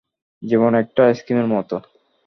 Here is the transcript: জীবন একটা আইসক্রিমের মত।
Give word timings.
জীবন 0.43 0.71
একটা 0.75 1.01
আইসক্রিমের 1.05 1.47
মত। 1.47 1.69